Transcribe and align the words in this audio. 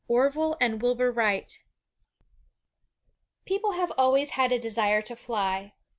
Orville 0.07 0.57
and 0.59 0.81
Wilbur 0.81 1.11
Wright 1.11 1.53
People 3.45 3.73
have 3.73 3.93
always 3.99 4.31
had 4.31 4.51
a 4.51 4.57
desire 4.57 5.03
to 5.03 5.15
fly. 5.15 5.75